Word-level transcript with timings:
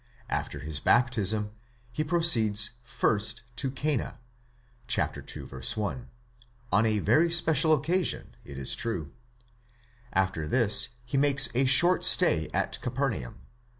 After 0.31 0.57
his 0.61 0.79
baptism 0.79 1.51
he 1.91 2.03
proceeds 2.03 2.71
first 2.83 3.43
to 3.57 3.69
Cana 3.69 4.17
(ii. 4.97 5.41
1), 5.45 6.09
on 6.71 6.85
a 6.87 7.29
special 7.29 7.71
occasion, 7.73 8.35
it 8.43 8.57
is 8.57 8.73
true; 8.75 9.11
after 10.11 10.47
this 10.47 10.89
he 11.05 11.17
makes 11.19 11.49
a 11.53 11.65
short 11.65 12.03
stay 12.03 12.47
at 12.51 12.81
Capernaum 12.81 13.33
(v. 13.35 13.39